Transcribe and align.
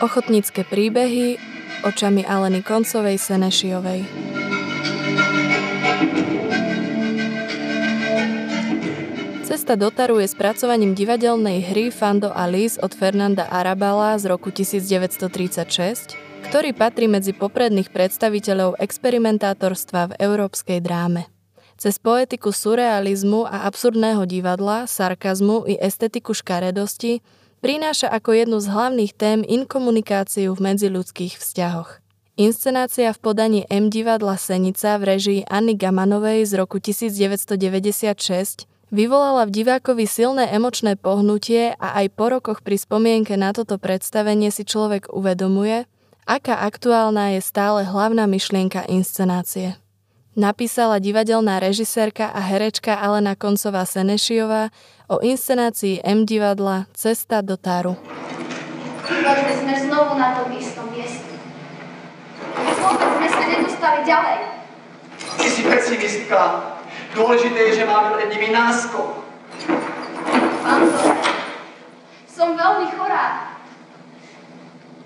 Ochotnícke 0.00 0.64
príbehy 0.64 1.36
očami 1.84 2.24
Aleny 2.24 2.64
Koncovej 2.64 3.20
Senešiovej. 3.20 4.08
Cesta 9.44 9.76
do 9.76 9.92
Taru 9.92 10.24
je 10.24 10.28
spracovaním 10.32 10.96
divadelnej 10.96 11.68
hry 11.68 11.92
Fando 11.92 12.32
Alice 12.32 12.80
od 12.80 12.96
Fernanda 12.96 13.44
Arabala 13.52 14.16
z 14.16 14.32
roku 14.32 14.48
1936, 14.48 16.16
ktorý 16.48 16.72
patrí 16.72 17.04
medzi 17.04 17.36
popredných 17.36 17.92
predstaviteľov 17.92 18.80
experimentátorstva 18.80 20.16
v 20.16 20.16
európskej 20.16 20.80
dráme. 20.80 21.28
Cez 21.76 22.00
poetiku 22.00 22.56
surrealizmu 22.56 23.44
a 23.44 23.68
absurdného 23.68 24.24
divadla, 24.24 24.88
sarkazmu 24.88 25.68
i 25.68 25.76
estetiku 25.76 26.32
škaredosti 26.32 27.20
prináša 27.60 28.08
ako 28.08 28.32
jednu 28.34 28.58
z 28.60 28.66
hlavných 28.72 29.12
tém 29.14 29.40
inkomunikáciu 29.44 30.52
v 30.56 30.60
medziľudských 30.72 31.36
vzťahoch. 31.38 32.00
Inscenácia 32.40 33.12
v 33.12 33.20
podaní 33.20 33.68
M 33.68 33.92
divadla 33.92 34.40
Senica 34.40 34.96
v 34.96 35.02
režii 35.12 35.40
Anny 35.44 35.76
Gamanovej 35.76 36.48
z 36.48 36.56
roku 36.56 36.80
1996 36.80 38.64
vyvolala 38.88 39.44
v 39.44 39.54
divákovi 39.60 40.08
silné 40.08 40.48
emočné 40.48 40.96
pohnutie 40.96 41.76
a 41.76 42.00
aj 42.00 42.06
po 42.16 42.32
rokoch 42.32 42.64
pri 42.64 42.80
spomienke 42.80 43.36
na 43.36 43.52
toto 43.52 43.76
predstavenie 43.76 44.48
si 44.48 44.64
človek 44.64 45.12
uvedomuje, 45.12 45.84
aká 46.24 46.64
aktuálna 46.64 47.36
je 47.36 47.40
stále 47.44 47.84
hlavná 47.84 48.24
myšlienka 48.24 48.88
inscenácie. 48.88 49.76
Napísala 50.38 51.02
divadelná 51.02 51.58
režisérka 51.58 52.30
a 52.30 52.38
herečka 52.38 52.94
Alena 52.94 53.34
Koncová 53.34 53.82
Senešiová 53.82 54.70
o 55.10 55.18
inscenácii 55.18 56.06
M 56.06 56.22
divadla 56.22 56.86
Cesta 56.94 57.42
do 57.42 57.58
Táru. 57.58 57.98
Vôbec 59.10 59.56
sme 59.58 59.74
znovu 59.74 60.14
na 60.14 60.38
tom 60.38 60.54
istom 60.54 60.86
mieste. 60.94 61.34
Vôbec 62.54 63.10
sme 63.18 63.26
sa 63.26 63.42
nedostali 63.42 64.00
ďalej. 64.06 64.38
Ty 65.18 65.48
si 65.50 65.62
pesimistka. 65.66 66.40
Dôležité 67.10 67.58
je, 67.74 67.82
že 67.82 67.90
máme 67.90 68.14
pred 68.14 68.30
nimi 68.30 68.54
náskok. 68.54 69.26
Pán 70.62 70.82
som 72.30 72.54
veľmi 72.54 72.86
chorá. 72.94 73.58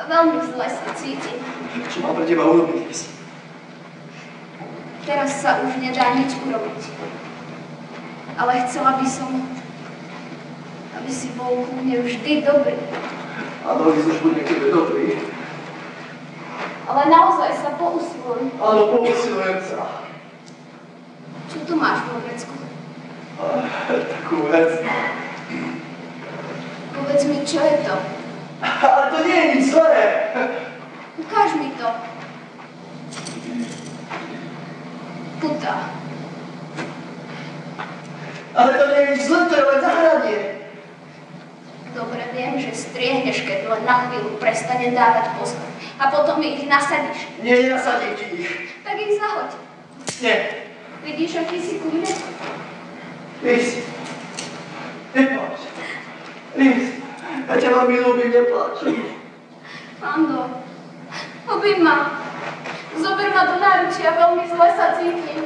Veľmi 0.00 0.48
zle 0.48 0.64
sa 0.64 0.88
cítim. 0.96 1.44
Čo 1.92 2.08
mám 2.08 2.16
pre 2.16 2.24
teba 2.24 2.48
urobiť? 2.48 3.19
Teraz 5.10 5.42
sa 5.42 5.58
už 5.66 5.82
nedá 5.82 6.14
nič 6.14 6.38
urobiť. 6.38 6.86
Ale 8.38 8.62
chcela 8.62 8.94
by 8.94 9.06
som, 9.10 9.42
aby 10.94 11.10
si 11.10 11.34
bol 11.34 11.66
ku 11.66 11.74
mne 11.82 11.98
vždy 12.06 12.46
dobrý. 12.46 12.78
Áno, 13.66 13.90
sme 13.90 14.14
buď 14.22 14.34
k 14.46 14.70
dobrý. 14.70 15.18
Ale 16.86 17.02
naozaj 17.10 17.50
sa 17.58 17.74
pousiluj. 17.74 18.54
Áno, 18.54 18.82
pousilujem 18.94 19.58
sa. 19.66 20.06
Čo 21.50 21.58
tu 21.66 21.74
máš 21.74 22.06
vo 22.06 22.22
vecku? 22.22 22.54
Takú 23.90 24.46
vec. 24.46 24.78
Povedz 26.94 27.22
mi, 27.26 27.42
čo 27.42 27.58
je 27.58 27.76
to? 27.82 27.96
Ale 28.62 29.02
to 29.10 29.18
nie 29.26 29.34
je 29.34 29.46
nič 29.58 29.64
zlé. 29.74 30.06
Ukáž 31.18 31.58
mi 31.58 31.74
to. 31.74 32.19
Puta. 35.40 35.74
Ale 38.54 38.70
to 38.76 38.84
nie 38.92 39.00
je 39.00 39.10
nič 39.14 39.20
zlé, 39.24 39.40
to 39.48 39.54
je 39.56 39.64
len 39.64 39.80
zahradie. 39.80 40.40
Dobre 41.96 42.22
viem, 42.36 42.54
že 42.60 42.70
striehneš, 42.76 43.48
keď 43.48 43.66
len 43.66 43.82
na 43.88 44.06
chvíľu 44.06 44.36
prestane 44.36 44.92
dávať 44.92 45.34
pozor. 45.40 45.64
A 45.96 46.12
potom 46.12 46.38
ich 46.44 46.68
nasadíš. 46.68 47.28
Nie, 47.40 47.66
nenasadím 47.66 48.14
ti 48.14 48.24
ich. 48.40 48.52
Tak 48.84 48.94
ich 49.00 49.16
zahoď. 49.16 49.50
Nie. 50.20 50.36
Vidíš, 51.00 51.32
aký 51.40 51.56
si 51.56 51.80
kľúne? 51.80 52.12
Liz, 53.40 53.68
nepláč. 55.16 55.60
Liz, 56.60 56.84
ja 57.48 57.54
ťa 57.56 57.68
veľmi 57.72 57.96
ľúbim, 58.04 58.28
nepláč. 58.28 58.76
Fando, 59.96 60.60
obím 61.48 61.80
ma. 61.80 62.20
Zober 63.00 63.28
ma 63.32 63.42
do 63.48 63.56
náručia, 63.90 64.14
veľmi 64.14 64.44
zle 64.46 64.68
sa 64.78 64.86
cítim. 64.94 65.42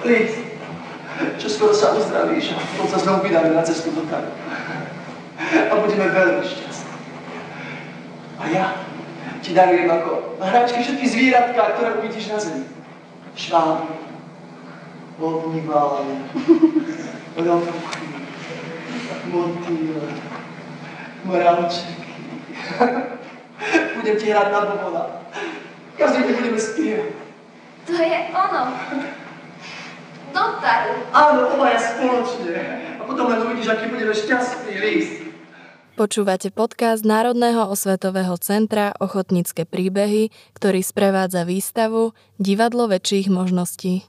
Liz, 0.00 0.32
čo 1.36 1.48
skoro 1.52 1.76
sa 1.76 1.92
uzdravíš 1.92 2.56
a 2.56 2.58
potom 2.72 2.88
sa 2.88 2.98
znovu 3.04 3.28
vydáme 3.28 3.52
na 3.52 3.60
cestu 3.60 3.92
do 3.92 4.08
Taru. 4.08 4.32
A 5.68 5.72
budeme 5.76 6.08
veľmi 6.08 6.40
šťastní. 6.40 6.96
A 8.40 8.44
ja 8.48 8.66
ti 9.44 9.52
darujem 9.52 9.92
ako 9.92 10.40
hračky 10.40 10.80
všetky 10.80 11.04
zvieratka, 11.04 11.76
ktoré 11.76 12.00
uvidíš 12.00 12.32
na 12.32 12.40
zemi. 12.40 12.64
Šváby, 13.36 13.92
vodnívále, 15.20 16.16
rovky, 17.36 18.08
motýle, 19.28 20.04
mravčeky. 21.28 22.08
Budem 24.00 24.16
ti 24.16 24.26
hrať 24.32 24.48
na 24.48 24.60
bobona. 24.64 25.19
Každý 26.00 26.20
deň 26.24 26.32
budeme 26.32 26.56
spievať. 26.56 27.12
To 27.84 27.92
je 27.92 28.18
ono. 28.32 28.62
Do 30.32 30.44
taru. 30.64 30.96
Áno, 31.12 31.40
obaja 31.52 31.76
spoločne. 31.76 32.56
A 32.96 33.02
potom 33.04 33.28
len 33.28 33.44
uvidíš, 33.44 33.68
aký 33.68 33.92
budeme 33.92 34.16
šťastný 34.16 34.74
list. 34.80 35.28
Počúvate 36.00 36.48
podcast 36.56 37.04
Národného 37.04 37.68
osvetového 37.68 38.32
centra 38.40 38.96
Ochotnícke 38.96 39.68
príbehy, 39.68 40.32
ktorý 40.56 40.80
sprevádza 40.80 41.44
výstavu 41.44 42.16
Divadlo 42.40 42.88
väčších 42.88 43.28
možností. 43.28 44.08